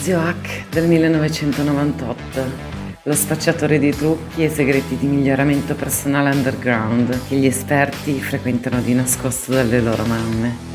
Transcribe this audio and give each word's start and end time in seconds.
Zio 0.00 0.18
Hack 0.18 0.70
del 0.70 0.88
1998 0.88 2.68
lo 3.02 3.14
spacciatore 3.14 3.78
di 3.78 3.90
trucchi 3.90 4.42
e 4.42 4.48
segreti 4.48 4.96
di 4.96 5.06
miglioramento 5.06 5.74
personale 5.74 6.30
underground 6.30 7.28
che 7.28 7.36
gli 7.36 7.44
esperti 7.44 8.18
frequentano 8.18 8.80
di 8.80 8.94
nascosto 8.94 9.52
dalle 9.52 9.78
loro 9.82 10.06
mamme. 10.06 10.68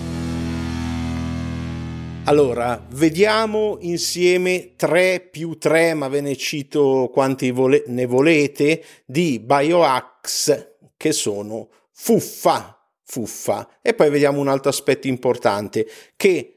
Allora, 2.26 2.85
vediamo 2.92 3.78
insieme 3.81 4.74
3 4.76 5.28
più 5.31 5.57
3, 5.57 5.96
ma 5.96 6.07
ve 6.07 6.21
ne 6.21 6.35
cito 6.35 7.10
quanti 7.12 7.49
vole- 7.49 7.83
ne 7.87 8.05
volete, 8.05 8.83
di 9.07 9.39
biohacks 9.39 10.76
che 10.96 11.12
sono 11.12 11.69
fuffa, 11.92 12.79
fuffa. 13.03 13.79
E 13.81 13.96
poi 13.96 14.12
vediamo 14.12 14.39
un 14.39 14.49
altro 14.49 14.69
aspetto 14.69 15.07
importante, 15.07 15.87
che 16.16 16.55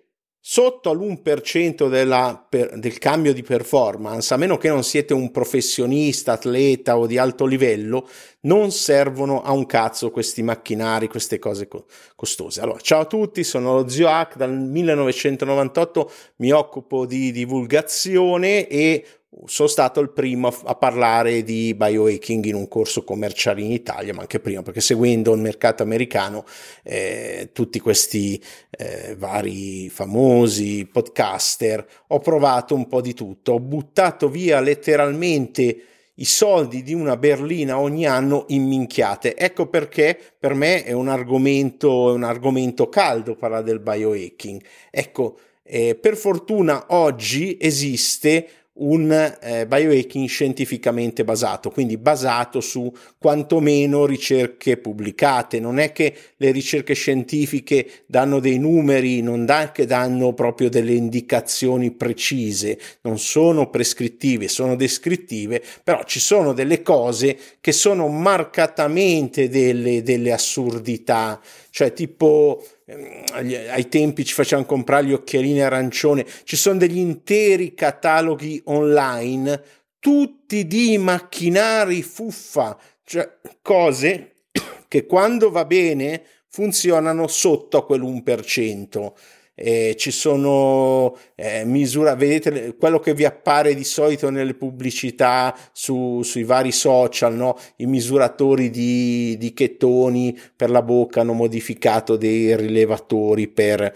sotto 0.51 0.89
all'1% 0.89 1.91
della, 1.91 2.43
per, 2.49 2.79
del 2.79 2.97
cambio 2.97 3.35
di 3.35 3.43
performance, 3.43 4.33
a 4.33 4.39
meno 4.39 4.57
che 4.57 4.69
non 4.69 4.83
siete 4.83 5.13
un 5.13 5.31
professionista, 5.31 6.33
atleta 6.33 6.97
o 6.97 7.07
di 7.07 7.19
alto 7.19 7.45
livello, 7.45 8.09
non 8.41 8.71
servono 8.71 9.43
a 9.43 9.53
un 9.53 9.67
cazzo 9.67 10.11
questi 10.11 10.43
macchinari, 10.43 11.07
queste 11.07 11.39
cose 11.39 11.69
co- 11.69 11.85
costose. 12.17 12.63
Allora, 12.63 12.81
ciao 12.81 13.01
a 13.01 13.05
tutti, 13.05 13.45
sono 13.45 13.75
lo 13.75 13.89
Zio 13.89 14.09
Hack, 14.09 14.37
dal 14.37 14.59
1998 14.59 16.11
mi 16.37 16.51
occupo 16.51 17.05
di 17.05 17.31
divulgazione 17.31 18.69
e 18.69 19.05
sono 19.45 19.69
stato 19.69 20.01
il 20.01 20.11
primo 20.11 20.49
a, 20.49 20.75
parlare 20.75 21.43
di 21.43 21.75
biohacking 21.75 22.45
in 22.47 22.55
un 22.55 22.67
corso 22.67 23.05
commerciale 23.05 23.61
in 23.61 23.73
Italia, 23.73 24.15
ma 24.15 24.23
anche 24.23 24.41
prima, 24.41 24.63
perché 24.63 24.81
seguendo 24.81 25.35
il 25.35 25.41
mercato 25.41 25.83
americano, 25.83 26.45
eh, 26.83 27.51
tutti 27.53 27.79
questi 27.79 28.43
eh, 28.71 29.15
vari 29.17 29.91
famosi 29.91 30.89
podcaster, 30.91 31.87
ho 32.09 32.19
provato 32.21 32.75
un 32.75 32.89
po' 32.89 33.03
di 33.03 33.13
tutto, 33.13 33.53
ho 33.53 33.61
buttato 33.61 34.29
via 34.29 34.61
letteralmente 34.61 35.83
i 36.15 36.25
soldi 36.25 36.83
di 36.83 36.95
una 36.95 37.17
berlina 37.17 37.79
ogni 37.79 38.07
anno 38.07 38.47
in 38.49 38.67
minchiate. 38.67 39.37
Ecco 39.37 39.69
perché 39.69 40.19
per 40.39 40.55
me 40.55 40.83
è 40.85 40.93
un 40.93 41.09
argomento, 41.09 42.13
un 42.13 42.25
argomento 42.25 42.89
caldo 42.89 43.37
parlare 43.37 43.65
del 43.65 43.79
biohacking. 43.79 44.61
Ecco, 44.91 45.39
eh, 45.63 45.95
per 45.95 46.17
fortuna 46.17 46.87
oggi 46.89 47.57
esiste 47.61 48.49
un 48.79 49.37
eh, 49.41 49.67
biohacking 49.67 50.29
scientificamente 50.29 51.25
basato, 51.25 51.71
quindi 51.71 51.97
basato 51.97 52.61
su 52.61 52.93
quantomeno 53.19 54.07
ricerche 54.07 54.77
pubblicate. 54.77 55.61
Non 55.61 55.79
è 55.79 55.93
che 55.93 56.15
le 56.37 56.51
ricerche 56.51 56.95
scientifiche 56.95 58.05
danno 58.07 58.41
dei 58.41 58.59
numeri, 58.59 59.23
non 59.23 59.45
da 59.45 59.73
che 59.73 59.87
danno 59.87 60.33
proprio 60.35 60.69
delle 60.69 60.93
indicazioni 60.93 61.91
precise, 61.91 62.79
non 63.03 63.19
sono 63.19 63.71
prescrittive, 63.71 64.49
sono 64.49 64.77
descrittive, 64.77 65.63
però 65.83 66.03
ci 66.05 66.21
sono 66.21 66.53
delle 66.53 66.83
cose 66.83 67.37
che 67.61 67.73
sono 67.73 68.09
marcatamente 68.09 69.49
delle, 69.49 70.03
delle 70.03 70.33
assurdità, 70.33 71.41
cioè 71.71 71.93
tipo 71.93 72.63
ai 72.91 73.89
tempi 73.89 74.25
ci 74.25 74.33
facevano 74.33 74.67
comprare 74.67 75.07
gli 75.07 75.13
occhialini 75.13 75.61
arancione, 75.61 76.27
ci 76.45 76.57
sono 76.57 76.79
degli 76.79 76.99
interi 76.99 77.75
cataloghi 77.75 78.61
online, 78.65 79.63
tutti 79.99 80.67
di 80.67 80.97
macchinari 80.97 82.03
fuffa, 82.03 82.79
cioè 83.05 83.39
cose 83.61 84.35
che 84.89 85.07
quando 85.07 85.51
va 85.51 85.65
bene 85.65 86.23
funzionano 86.49 87.27
sotto 87.27 87.77
a 87.77 87.87
quell'1% 87.87 89.13
eh, 89.59 89.95
ci 89.97 90.13
sono 90.13 91.17
eh, 91.35 91.65
misure, 91.65 92.15
vedete 92.15 92.77
quello 92.77 93.01
che 93.01 93.13
vi 93.13 93.25
appare 93.25 93.75
di 93.75 93.85
solito 93.85 94.31
nelle 94.31 94.55
pubblicità 94.55 95.55
su, 95.73 96.23
sui 96.23 96.45
vari 96.45 96.71
social, 96.71 97.35
no? 97.35 97.59
i 97.77 97.87
misuratori 97.87 98.71
di, 98.71 99.37
di 99.37 99.53
chetoni 99.53 100.39
per 100.55 100.71
la 100.71 100.83
bocca 100.83 101.23
hanno 101.23 101.33
modificato 101.33 102.17
dei 102.17 102.57
rilevatori 102.57 103.49
per 103.49 103.93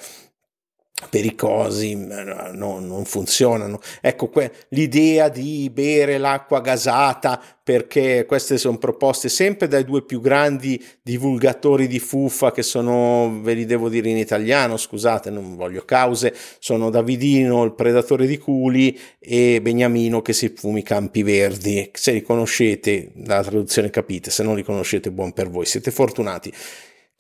per 1.09 1.25
i 1.25 1.35
cosi 1.35 1.95
no, 1.95 2.79
non 2.79 3.05
funzionano. 3.05 3.81
Ecco 4.01 4.29
que- 4.29 4.53
l'idea 4.69 5.29
di 5.29 5.71
bere 5.73 6.19
l'acqua 6.19 6.61
gasata 6.61 7.41
perché 7.63 8.25
queste 8.27 8.59
sono 8.59 8.77
proposte 8.79 9.29
sempre 9.29 9.69
dai 9.69 9.85
due 9.85 10.03
più 10.03 10.21
grandi 10.21 10.83
divulgatori 11.01 11.87
di 11.87 12.01
fuffa 12.01 12.51
che 12.51 12.63
sono, 12.63 13.41
ve 13.41 13.55
li 13.55 13.65
devo 13.65 13.89
dire 13.89 14.09
in 14.09 14.17
italiano, 14.17 14.77
scusate, 14.77 15.31
non 15.31 15.55
voglio 15.55 15.85
cause, 15.85 16.35
sono 16.59 16.91
Davidino, 16.91 17.63
il 17.63 17.75
predatore 17.75 18.27
di 18.27 18.39
culi 18.39 18.99
e 19.19 19.61
Beniamino 19.63 20.23
che 20.23 20.33
si 20.33 20.53
fumi 20.55 20.83
campi 20.83 21.23
verdi. 21.23 21.91
Se 21.93 22.13
li 22.13 22.23
conoscete, 22.23 23.11
dalla 23.15 23.43
traduzione 23.43 23.91
capite, 23.91 24.31
se 24.31 24.43
non 24.43 24.57
li 24.57 24.65
conoscete 24.65 25.13
buon 25.13 25.33
per 25.33 25.49
voi, 25.49 25.67
siete 25.67 25.91
fortunati 25.91 26.53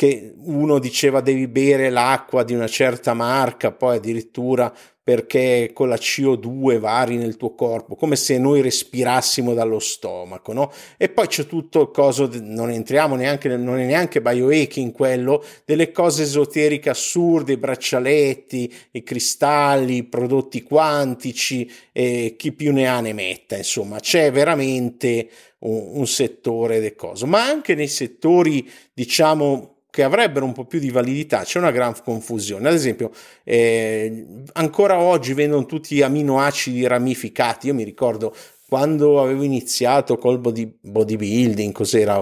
che 0.02 0.34
uno 0.36 0.80
diceva 0.80 1.20
devi 1.20 1.46
bere 1.46 1.88
l'acqua 1.88 2.42
di 2.42 2.54
una 2.54 2.66
certa 2.66 3.14
marca, 3.14 3.70
poi 3.70 3.98
addirittura 3.98 4.74
perché 5.04 5.70
con 5.74 5.88
la 5.88 5.96
CO2 5.96 6.78
vari 6.78 7.16
nel 7.16 7.36
tuo 7.36 7.54
corpo, 7.54 7.96
come 7.96 8.14
se 8.14 8.38
noi 8.38 8.60
respirassimo 8.60 9.52
dallo 9.52 9.80
stomaco, 9.80 10.52
no? 10.52 10.72
E 10.96 11.08
poi 11.08 11.26
c'è 11.26 11.46
tutto 11.46 11.82
il 11.82 11.90
coso, 11.90 12.30
non 12.40 12.70
entriamo 12.70 13.16
neanche, 13.16 13.48
non 13.56 13.78
è 13.78 13.84
neanche 13.84 14.22
biohacking 14.22 14.92
quello, 14.92 15.44
delle 15.64 15.90
cose 15.90 16.22
esoteriche 16.22 16.90
assurde, 16.90 17.54
i 17.54 17.56
braccialetti, 17.56 18.72
i 18.92 19.02
cristalli, 19.02 19.96
i 19.96 20.04
prodotti 20.04 20.62
quantici, 20.62 21.68
e 21.90 22.36
chi 22.38 22.52
più 22.52 22.72
ne 22.72 22.86
ha 22.86 23.00
ne 23.00 23.12
metta, 23.12 23.56
insomma, 23.56 23.98
c'è 23.98 24.30
veramente 24.30 25.28
un, 25.60 25.90
un 25.94 26.06
settore 26.06 26.78
del 26.78 26.94
coso, 26.94 27.26
ma 27.26 27.44
anche 27.44 27.74
nei 27.74 27.88
settori, 27.88 28.70
diciamo, 28.94 29.72
che 29.92 30.02
avrebbero 30.02 30.46
un 30.46 30.52
po' 30.52 30.64
più 30.64 30.78
di 30.78 30.88
validità, 30.88 31.42
c'è 31.42 31.58
una 31.58 31.70
gran 31.70 31.92
confusione. 32.02 32.66
Ad 32.66 32.74
esempio, 32.74 33.10
eh, 33.44 34.24
ancora 34.54 34.91
oggi 34.98 35.34
vendono 35.34 35.66
tutti 35.66 36.02
aminoacidi 36.02 36.86
ramificati. 36.86 37.68
Io 37.68 37.74
mi 37.74 37.84
ricordo 37.84 38.34
quando 38.68 39.20
avevo 39.20 39.42
iniziato 39.42 40.16
col 40.16 40.38
body, 40.38 40.78
bodybuilding, 40.80 41.72
cos'era? 41.72 42.20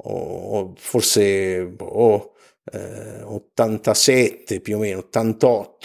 O, 0.00 0.72
forse 0.76 1.74
oh, 1.78 2.32
eh, 2.72 3.22
87 3.22 4.60
più 4.60 4.76
o 4.76 4.78
meno 4.78 4.98
88 4.98 5.77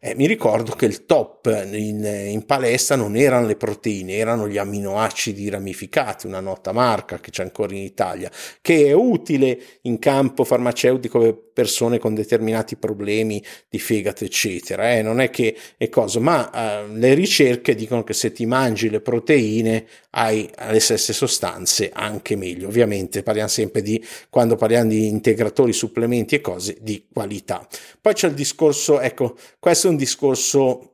eh, 0.00 0.14
mi 0.14 0.26
ricordo 0.26 0.72
che 0.72 0.86
il 0.86 1.06
top 1.06 1.46
in, 1.72 2.04
in, 2.04 2.44
palestra 2.46 2.96
non 2.96 3.16
erano 3.16 3.46
le 3.46 3.56
proteine 3.56 4.16
erano 4.16 4.48
gli 4.48 4.58
aminoacidi 4.58 5.48
ramificati 5.48 6.26
una 6.26 6.40
nota 6.40 6.72
marca 6.72 7.18
che 7.20 7.30
c'è 7.30 7.42
ancora 7.42 7.74
in 7.74 7.82
Italia 7.82 8.30
che 8.60 8.86
è 8.86 8.92
utile 8.92 9.58
in 9.82 9.98
campo 9.98 10.44
farmaceutico 10.44 11.18
per 11.18 11.38
persone 11.52 11.98
con 11.98 12.14
determinati 12.14 12.76
problemi 12.76 13.42
di 13.68 13.78
fegato 13.78 14.24
eccetera 14.24 14.92
eh, 14.92 15.02
non 15.02 15.20
è 15.20 15.30
che 15.30 15.56
è 15.76 15.88
cosa 15.88 16.20
ma 16.20 16.50
eh, 16.50 16.88
le 16.88 17.14
ricerche 17.14 17.74
dicono 17.74 18.04
che 18.04 18.14
se 18.14 18.32
ti 18.32 18.46
mangi 18.46 18.88
le 18.88 19.00
proteine 19.00 19.84
hai 20.10 20.50
le 20.68 20.80
stesse 20.80 21.12
sostanze 21.12 21.90
anche 21.92 22.36
meglio 22.36 22.68
ovviamente 22.68 23.22
parliamo 23.22 23.48
sempre 23.48 23.82
di 23.82 24.02
quando 24.30 24.56
parliamo 24.56 24.88
di 24.88 25.06
integratori 25.06 25.72
supplementi 25.72 26.34
e 26.34 26.40
cose 26.40 26.76
di 26.80 27.06
qualità. 27.12 27.66
Poi 28.00 28.14
c'è 28.14 28.28
il 28.28 28.34
discorso, 28.34 29.00
ecco, 29.00 29.31
questo 29.58 29.86
è 29.86 29.90
un 29.90 29.96
discorso 29.96 30.92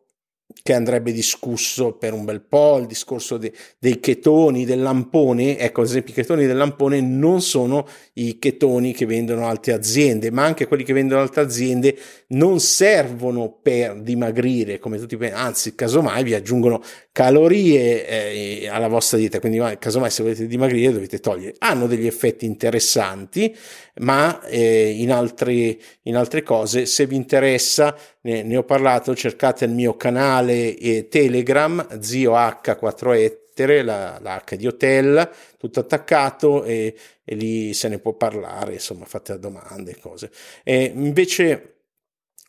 che 0.62 0.72
andrebbe 0.72 1.12
discusso 1.12 1.93
per 1.93 2.12
un 2.12 2.25
bel 2.25 2.43
po', 2.43 2.78
il 2.78 2.87
discorso 2.87 3.37
de, 3.37 3.53
dei 3.78 4.00
chetoni, 4.00 4.65
del 4.65 4.82
lampone, 4.82 5.59
ecco 5.59 5.82
ad 5.82 5.87
esempio 5.87 6.12
i 6.12 6.16
chetoni 6.16 6.47
del 6.47 6.56
lampone 6.56 7.00
non 7.00 7.41
sono 7.41 7.87
i 8.15 8.38
chetoni 8.38 8.93
che 8.93 9.06
vendono 9.06 9.47
altre 9.47 9.72
aziende, 9.72 10.31
ma 10.31 10.44
anche 10.44 10.66
quelli 10.66 10.84
che 10.84 10.93
vendono 10.93 11.21
altre 11.21 11.43
aziende 11.43 11.97
non 12.28 12.60
servono 12.60 13.58
per 13.62 14.00
dimagrire, 14.00 14.79
come 14.79 14.99
tutti 14.99 15.17
pensano, 15.17 15.43
anzi 15.43 15.75
casomai 15.75 16.25
vi 16.25 16.35
aggiungono 16.35 16.82
calorie 17.12 18.06
eh, 18.06 18.69
alla 18.69 18.88
vostra 18.88 19.19
dieta, 19.19 19.40
quindi 19.40 19.61
casomai 19.79 20.11
se 20.11 20.23
volete 20.23 20.46
dimagrire 20.46 20.93
dovete 20.93 21.20
togliere, 21.20 21.55
hanno 21.58 21.87
degli 21.87 22.06
effetti 22.06 22.46
interessanti, 22.46 23.55
ma 24.00 24.40
eh, 24.46 24.90
in, 24.90 25.12
altri, 25.12 25.81
in 26.02 26.17
altre 26.17 26.43
cose 26.43 26.87
se 26.87 27.06
vi 27.06 27.17
interessa 27.17 27.96
ne, 28.28 28.42
ne 28.42 28.56
ho 28.58 28.62
parlato, 28.62 29.16
cercate 29.16 29.64
il 29.64 29.72
mio 29.72 29.96
canale 29.96 30.76
e 30.76 31.08
Telegram, 31.08 31.98
zio 32.00 32.34
H4 32.34 33.14
ettere, 33.14 33.82
la, 33.82 34.19
la 34.20 34.42
H 34.46 34.54
di 34.54 34.66
hotel, 34.66 35.28
tutto 35.56 35.80
attaccato 35.80 36.62
e, 36.64 36.94
e, 37.25 37.34
lì 37.34 37.72
se 37.72 37.88
ne 37.88 37.98
può 37.98 38.12
parlare, 38.12 38.75
insomma 38.75 39.06
fate 39.06 39.38
domande 39.38 39.96
cose. 39.98 40.30
E 40.62 40.92
invece 40.94 41.72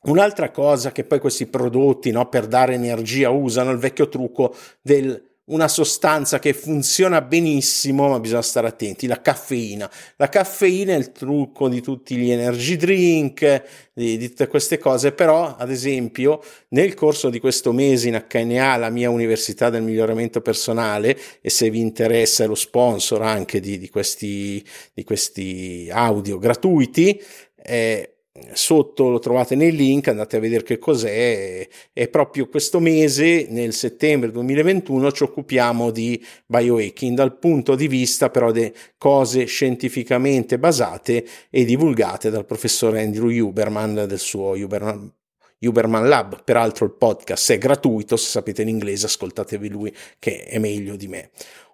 Un'altra 0.02 0.50
cosa 0.50 0.94
che 0.94 1.04
poi 1.04 1.20
questi 1.20 1.46
prodotti 1.46 2.10
no, 2.12 2.30
per 2.30 2.48
dare 2.48 2.74
energia 2.74 3.32
usano 3.32 3.72
il 3.72 3.80
vecchio 3.80 4.08
trucco 4.08 4.56
del 4.82 5.29
una 5.50 5.68
sostanza 5.68 6.40
che 6.40 6.54
funziona 6.54 7.22
benissimo, 7.22 8.10
ma 8.10 8.20
bisogna 8.20 8.42
stare 8.42 8.68
attenti, 8.68 9.08
la 9.08 9.22
caffeina. 9.22 9.90
La 10.18 10.30
caffeina 10.30 10.94
è 10.94 10.98
il 10.98 11.12
trucco 11.12 11.70
di 11.70 11.82
tutti 11.82 12.16
gli 12.16 12.32
energy 12.32 12.76
drink, 12.76 13.64
di, 13.94 14.18
di, 14.18 14.30
tutte 14.30 14.48
queste 14.48 14.78
cose, 14.78 15.12
però 15.12 15.56
ad 15.56 15.70
esempio 15.72 16.42
nel 16.70 16.94
corso 16.94 17.30
di 17.30 17.40
questo 17.40 17.72
mese 17.72 18.10
in 18.10 18.24
HNA, 18.28 18.76
la 18.78 18.90
mia 18.90 19.10
università 19.10 19.70
del 19.70 19.84
miglioramento 19.84 20.42
personale, 20.42 21.18
e 21.42 21.50
se 21.50 21.70
vi 21.70 21.80
interessa 21.80 22.44
è 22.44 22.48
lo 22.48 22.56
sponsor 22.56 23.22
anche 23.22 23.60
di, 23.60 23.78
di, 23.78 23.90
questi, 23.90 24.64
di 24.94 25.04
questi 25.04 25.90
audio 25.92 26.38
gratuiti, 26.38 27.22
eh, 27.62 28.14
sotto 28.54 29.10
lo 29.10 29.20
trovate 29.20 29.56
nel 29.56 29.74
link, 29.76 30.08
andate 30.08 30.38
a 30.38 30.40
vedere 30.40 30.64
che 30.64 30.78
cos'è. 30.78 31.68
È 31.92 32.08
proprio 32.10 32.48
questo 32.48 32.80
mese, 32.80 33.48
nel 33.50 33.74
settembre 33.74 34.32
2021, 34.32 35.12
ci 35.12 35.24
occupiamo 35.24 35.92
di 35.92 36.24
biohacking 36.46 37.16
dal 37.16 37.38
punto 37.38 37.76
di 37.76 37.88
vista 37.88 38.30
però 38.30 38.52
di 38.52 38.72
cose 38.98 39.46
scientificamente 39.46 40.60
basate 40.60 41.26
e 41.50 41.66
divulgate 41.66 42.30
dal 42.30 42.46
professore 42.46 43.02
Andrew 43.02 43.30
Huberman 43.30 44.06
del 44.08 44.20
suo 44.20 44.52
Huberman 44.52 45.14
Huberman 45.62 46.08
Lab. 46.08 46.44
Peraltro 46.44 46.86
il 46.86 46.94
podcast 46.94 47.52
è 47.52 47.58
gratuito, 47.58 48.16
se 48.16 48.30
sapete 48.30 48.64
l'inglese 48.64 49.08
ascoltatevi 49.08 49.70
lui 49.70 49.94
che 50.18 50.46
è 50.46 50.58
meglio 50.58 50.96
di 50.96 51.08
me. 51.08 51.32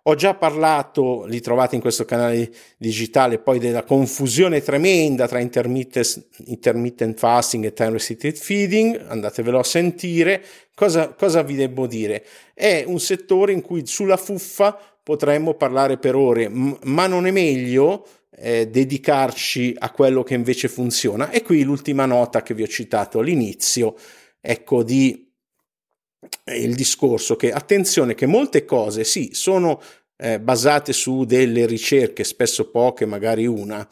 Ho 0.07 0.13
già 0.13 0.35
parlato, 0.35 1.25
li 1.25 1.41
trovate 1.41 1.73
in 1.73 1.81
questo 1.81 2.05
canale 2.05 2.51
digitale, 2.77 3.39
poi 3.39 3.57
della 3.57 3.83
confusione 3.83 4.61
tremenda 4.61 5.27
tra 5.27 5.39
intermittent, 5.39 7.17
fasting 7.17 7.65
e 7.65 7.73
time 7.73 7.93
restricted 7.93 8.35
feeding, 8.35 9.03
andatevelo 9.07 9.57
a 9.57 9.63
sentire. 9.63 10.43
Cosa, 10.75 11.09
cosa 11.15 11.41
vi 11.41 11.55
devo 11.55 11.87
dire? 11.87 12.23
È 12.53 12.83
un 12.85 12.99
settore 12.99 13.51
in 13.51 13.61
cui 13.61 13.87
sulla 13.87 14.17
fuffa 14.17 14.77
potremmo 15.01 15.55
parlare 15.55 15.97
per 15.97 16.13
ore, 16.13 16.49
ma 16.49 17.07
non 17.07 17.25
è 17.25 17.31
meglio 17.31 18.05
eh, 18.37 18.67
dedicarci 18.67 19.73
a 19.75 19.89
quello 19.89 20.21
che 20.21 20.35
invece 20.35 20.67
funziona. 20.67 21.31
E 21.31 21.41
qui 21.41 21.63
l'ultima 21.63 22.05
nota 22.05 22.43
che 22.43 22.53
vi 22.53 22.61
ho 22.61 22.67
citato 22.67 23.17
all'inizio, 23.17 23.95
ecco, 24.39 24.83
di 24.83 25.24
il 26.45 26.75
discorso 26.75 27.35
che 27.35 27.51
attenzione 27.51 28.15
che 28.15 28.25
molte 28.25 28.65
cose 28.65 29.03
sì 29.03 29.29
sono 29.33 29.81
eh, 30.17 30.39
basate 30.39 30.93
su 30.93 31.25
delle 31.25 31.65
ricerche, 31.65 32.23
spesso 32.23 32.69
poche, 32.69 33.05
magari 33.05 33.45
una. 33.45 33.87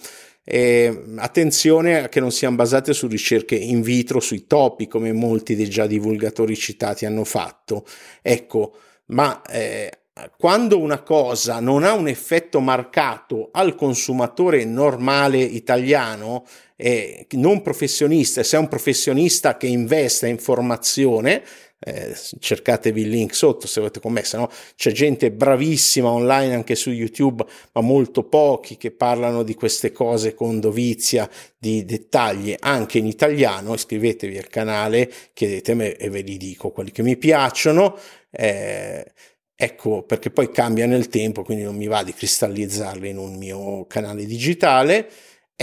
Eh, 0.45 1.03
attenzione 1.17 2.09
che 2.09 2.19
non 2.19 2.31
siano 2.31 2.55
basate 2.55 2.93
su 2.93 3.07
ricerche 3.07 3.55
in 3.55 3.81
vitro 3.81 4.19
sui 4.19 4.45
topi 4.45 4.87
come 4.87 5.13
molti 5.13 5.55
dei 5.55 5.69
già 5.69 5.87
divulgatori 5.87 6.55
citati 6.55 7.05
hanno 7.05 7.23
fatto. 7.23 7.85
Ecco, 8.21 8.75
ma 9.07 9.41
eh, 9.43 9.89
quando 10.37 10.79
una 10.79 11.01
cosa 11.01 11.59
non 11.59 11.83
ha 11.83 11.93
un 11.93 12.07
effetto 12.07 12.59
marcato 12.59 13.49
al 13.51 13.75
consumatore 13.75 14.63
normale 14.65 15.39
italiano, 15.39 16.45
eh, 16.75 17.25
non 17.31 17.61
professionista, 17.61 18.43
se 18.43 18.57
è 18.57 18.59
un 18.59 18.67
professionista 18.67 19.57
che 19.57 19.67
investe 19.67 20.27
in 20.27 20.37
formazione, 20.37 21.43
eh, 21.85 22.15
cercatevi 22.39 23.01
il 23.01 23.09
link 23.09 23.35
sotto 23.35 23.67
se 23.67 23.79
avete 23.79 23.99
commesso, 23.99 24.37
no? 24.37 24.49
C'è 24.75 24.91
gente 24.91 25.31
bravissima 25.31 26.09
online 26.09 26.53
anche 26.53 26.75
su 26.75 26.91
YouTube, 26.91 27.43
ma 27.73 27.81
molto 27.81 28.23
pochi 28.23 28.77
che 28.77 28.91
parlano 28.91 29.43
di 29.43 29.53
queste 29.53 29.91
cose 29.91 30.33
con 30.33 30.59
dovizia 30.59 31.29
di 31.57 31.83
dettagli 31.83 32.55
anche 32.59 32.97
in 32.97 33.05
italiano. 33.05 33.73
Iscrivetevi 33.73 34.37
al 34.37 34.47
canale, 34.47 35.11
chiedetemi 35.33 35.91
e 35.91 36.09
ve 36.09 36.21
li 36.21 36.37
dico 36.37 36.71
quelli 36.71 36.91
che 36.91 37.03
mi 37.03 37.17
piacciono. 37.17 37.97
Eh, 38.31 39.05
ecco 39.55 40.03
perché 40.03 40.29
poi 40.29 40.49
cambia 40.51 40.85
nel 40.85 41.09
tempo, 41.09 41.43
quindi 41.43 41.63
non 41.63 41.75
mi 41.75 41.87
va 41.87 42.03
di 42.03 42.13
cristallizzarli 42.13 43.09
in 43.09 43.17
un 43.17 43.35
mio 43.35 43.85
canale 43.87 44.25
digitale. 44.25 45.09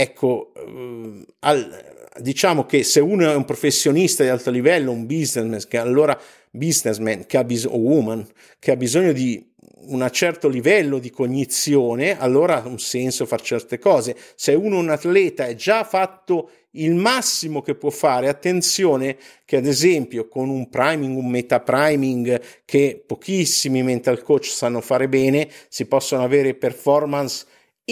Ecco, 0.01 0.51
eh, 0.55 1.25
al, 1.41 2.09
diciamo 2.19 2.65
che 2.65 2.83
se 2.83 2.99
uno 2.99 3.29
è 3.29 3.35
un 3.35 3.45
professionista 3.45 4.23
di 4.23 4.29
alto 4.29 4.49
livello, 4.49 4.91
un 4.91 5.05
businessman, 5.05 5.61
che 5.67 5.77
allora 5.77 6.19
businessman 6.49 7.27
che 7.27 7.37
ha 7.37 7.43
bisogno, 7.43 7.75
o 7.75 7.79
woman, 7.79 8.27
che 8.57 8.71
ha 8.71 8.75
bisogno 8.75 9.11
di 9.11 9.47
un 9.83 10.07
certo 10.11 10.47
livello 10.47 10.97
di 10.97 11.11
cognizione, 11.11 12.19
allora 12.19 12.63
ha 12.63 12.67
un 12.67 12.79
senso 12.79 13.27
fare 13.27 13.43
certe 13.43 13.77
cose. 13.77 14.15
Se 14.33 14.55
uno 14.55 14.77
è 14.77 14.79
un 14.79 14.89
atleta 14.89 15.45
e 15.45 15.55
già 15.55 15.83
fatto 15.83 16.49
il 16.71 16.95
massimo 16.95 17.61
che 17.61 17.75
può 17.75 17.91
fare, 17.91 18.27
attenzione 18.27 19.17
che 19.45 19.57
ad 19.57 19.67
esempio 19.67 20.27
con 20.27 20.49
un 20.49 20.67
priming, 20.67 21.15
un 21.15 21.29
meta 21.29 21.59
priming 21.59 22.41
che 22.65 23.03
pochissimi 23.05 23.83
mental 23.83 24.23
coach 24.23 24.45
sanno 24.45 24.81
fare 24.81 25.07
bene, 25.07 25.47
si 25.67 25.85
possono 25.85 26.23
avere 26.23 26.55
performance 26.55 27.45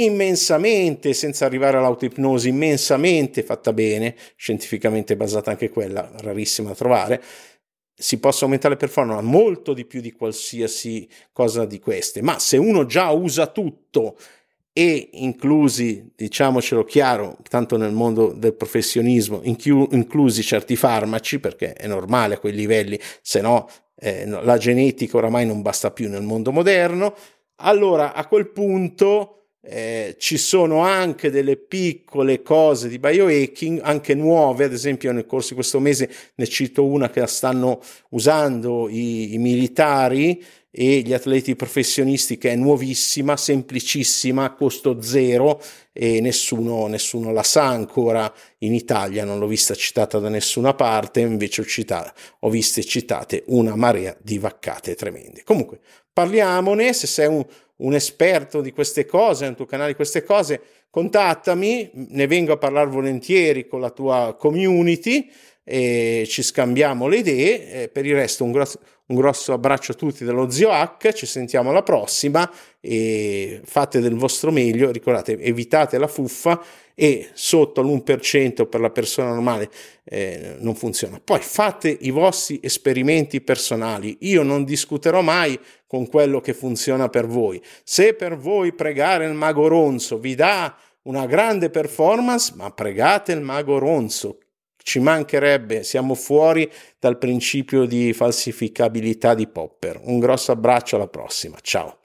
immensamente, 0.04 1.14
senza 1.14 1.46
arrivare 1.46 1.78
all'autoipnosi, 1.78 2.50
immensamente 2.50 3.44
fatta 3.44 3.74
bene, 3.74 4.16
scientificamente 4.36 5.16
basata 5.16 5.52
anche 5.52 5.70
quella, 5.70 6.12
rarissima 6.18 6.70
da 6.70 6.76
trovare, 6.76 7.24
si 7.94 8.18
possa 8.20 8.46
aumentare 8.46 8.76
le 8.76 8.80
performance 8.80 9.24
molto 9.24 9.74
di 9.74 9.86
più 9.86 10.00
di 10.00 10.14
qualsiasi 10.14 11.08
cosa 11.34 11.66
di 11.66 11.80
queste, 11.80 12.22
ma 12.22 12.40
se 12.40 12.56
uno 12.58 12.86
già 12.86 13.10
usa 13.10 13.48
tutto 13.48 14.18
e 14.72 15.10
inclusi, 15.14 16.14
diciamocelo 16.16 16.86
chiaro, 16.86 17.38
tanto 17.50 17.76
nel 17.76 17.92
mondo 17.92 18.32
del 18.32 18.54
professionismo, 18.54 19.42
inclusi 19.44 20.42
certi 20.42 20.78
farmaci, 20.78 21.40
perché 21.40 21.74
è 21.74 21.88
normale 21.88 22.36
a 22.36 22.40
quei 22.40 22.54
livelli, 22.54 22.98
se 23.22 23.42
no 23.42 23.70
eh, 23.96 24.26
la 24.26 24.58
genetica 24.58 25.18
oramai 25.18 25.46
non 25.46 25.62
basta 25.62 25.92
più 25.92 26.08
nel 26.08 26.22
mondo 26.22 26.54
moderno, 26.54 27.14
allora 27.58 28.14
a 28.14 28.26
quel 28.28 28.50
punto 28.52 29.39
eh, 29.70 30.16
ci 30.18 30.38
sono 30.38 30.80
anche 30.80 31.30
delle 31.30 31.56
piccole 31.56 32.42
cose 32.42 32.88
di 32.90 32.98
biohacking, 32.98 33.82
anche 33.84 34.16
nuove, 34.16 34.64
ad 34.66 34.74
esempio 34.74 35.12
nel 35.12 35.28
corso 35.28 35.50
di 35.50 35.56
questo 35.56 35.80
mese 35.80 36.10
ne 36.36 36.48
cito 36.48 36.86
una 36.86 37.10
che 37.10 37.20
la 37.20 37.28
stanno 37.28 37.80
usando 38.10 38.90
i, 38.90 39.34
i 39.34 39.38
militari 39.38 40.44
e 40.72 41.00
gli 41.00 41.14
atleti 41.14 41.56
professionisti 41.56 42.38
che 42.38 42.52
è 42.52 42.56
nuovissima, 42.56 43.36
semplicissima, 43.36 44.44
a 44.44 44.54
costo 44.54 45.02
zero 45.02 45.62
e 45.92 46.22
nessuno, 46.22 46.88
nessuno 46.88 47.32
la 47.32 47.44
sa 47.44 47.66
ancora 47.66 48.32
in 48.60 48.74
Italia, 48.74 49.26
non 49.26 49.40
l'ho 49.40 49.48
vista 49.48 49.74
citata 49.74 50.20
da 50.20 50.30
nessuna 50.30 50.74
parte, 50.74 51.22
invece 51.22 51.62
ho, 51.62 51.66
citata, 51.66 52.14
ho 52.40 52.50
viste 52.50 52.84
citate 52.84 53.44
una 53.48 53.76
marea 53.76 54.16
di 54.22 54.38
vaccate 54.38 54.96
tremende. 54.96 55.44
Comunque, 55.44 55.80
parliamone, 56.14 56.94
se 56.94 57.08
sei 57.08 57.28
un 57.28 57.46
un 57.80 57.94
esperto 57.94 58.62
di 58.62 58.72
queste 58.72 59.06
cose, 59.06 59.46
nel 59.46 59.56
tuo 59.56 59.66
canale 59.66 59.90
di 59.90 59.96
queste 59.96 60.24
cose, 60.24 60.62
contattami, 60.90 61.92
ne 61.94 62.28
vengo 62.28 62.54
a 62.54 62.58
parlare 62.58 62.90
volentieri 62.90 63.68
con 63.68 63.80
la 63.80 63.92
tua 63.92 64.36
community 64.38 65.30
e 65.72 66.26
ci 66.28 66.42
scambiamo 66.42 67.08
le 67.08 67.18
idee. 67.18 67.90
per 67.90 68.04
il 68.04 68.16
resto 68.16 68.44
un 68.44 68.52
grosso, 68.52 68.80
un 69.06 69.16
grosso 69.16 69.54
abbraccio 69.54 69.92
a 69.92 69.96
tutti 69.96 70.26
dallo 70.26 70.50
Zio 70.50 70.72
H, 70.72 71.14
ci 71.14 71.28
sentiamo 71.28 71.70
alla 71.70 71.84
prossima 71.84 72.50
e 72.80 73.62
fate 73.64 74.00
del 74.00 74.16
vostro 74.16 74.52
meglio, 74.52 74.90
ricordate, 74.90 75.40
evitate 75.40 76.00
la 76.00 76.08
fuffa 76.08 76.60
e 76.96 77.30
sotto 77.34 77.84
l'1% 77.84 78.68
per 78.68 78.80
la 78.80 78.90
persona 78.90 79.30
normale 79.30 79.70
eh, 80.06 80.56
non 80.60 80.74
funziona. 80.74 81.22
Poi 81.24 81.40
fate 81.40 81.96
i 82.02 82.10
vostri 82.10 82.60
esperimenti 82.64 83.40
personali, 83.40 84.18
io 84.22 84.42
non 84.42 84.64
discuterò 84.64 85.22
mai 85.22 85.60
con 85.86 86.08
quello 86.08 86.42
che 86.42 86.56
funziona 86.56 87.10
per 87.10 87.28
voi. 87.28 87.62
Se 87.84 88.16
per 88.16 88.38
voi 88.38 88.74
pregare 88.74 89.26
il 89.28 89.34
mago 89.34 89.68
ronzo 89.68 90.18
vi 90.18 90.34
dà 90.34 90.76
una 91.04 91.28
grande 91.28 91.70
performance, 91.70 92.54
ma 92.56 92.72
pregate 92.72 93.34
il 93.34 93.42
mago 93.42 93.78
ronzo, 93.78 94.40
ci 94.84 95.00
mancherebbe, 95.00 95.84
siamo 95.84 96.16
fuori 96.16 96.72
dal 96.98 97.18
principio 97.18 97.86
di 97.86 98.14
falsificabilità 98.14 99.34
di 99.34 99.48
Popper. 99.48 100.00
Un 100.04 100.20
grosso 100.20 100.52
abbraccio 100.52 100.96
alla 100.96 101.08
prossima, 101.08 101.58
ciao. 101.62 101.98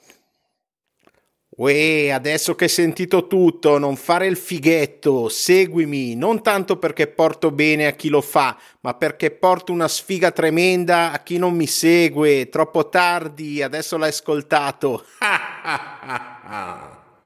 Uè, 1.56 2.10
adesso 2.10 2.56
che 2.56 2.64
hai 2.64 2.70
sentito 2.70 3.28
tutto, 3.28 3.78
non 3.78 3.94
fare 3.94 4.26
il 4.26 4.36
fighetto, 4.36 5.28
seguimi, 5.28 6.16
non 6.16 6.42
tanto 6.42 6.78
perché 6.78 7.06
porto 7.06 7.52
bene 7.52 7.86
a 7.86 7.92
chi 7.92 8.08
lo 8.08 8.20
fa, 8.20 8.58
ma 8.80 8.94
perché 8.94 9.30
porto 9.30 9.70
una 9.70 9.86
sfiga 9.86 10.32
tremenda 10.32 11.12
a 11.12 11.22
chi 11.22 11.38
non 11.38 11.54
mi 11.54 11.68
segue. 11.68 12.48
Troppo 12.48 12.88
tardi, 12.88 13.62
adesso 13.62 13.96
l'hai 13.96 14.08
ascoltato. 14.08 15.04